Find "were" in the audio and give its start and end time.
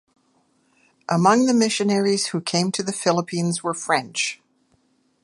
3.61-3.75